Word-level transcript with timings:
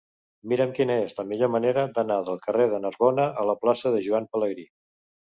Mira'm 0.51 0.71
quina 0.77 0.93
és 1.01 1.11
la 1.17 1.25
millor 1.31 1.51
manera 1.55 1.83
d'anar 1.97 2.17
del 2.29 2.39
carrer 2.45 2.65
de 2.71 2.79
Narbona 2.85 3.27
a 3.43 3.43
la 3.49 3.55
plaça 3.65 3.91
de 3.97 4.01
Joan 4.07 4.27
Pelegrí. 4.33 4.65